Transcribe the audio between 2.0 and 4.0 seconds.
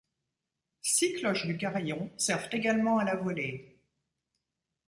servent également à la volée.